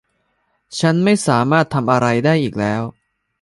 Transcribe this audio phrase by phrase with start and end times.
[0.79, 2.81] ฉันไม่สามารถทำอะไรได้อีกแล้ว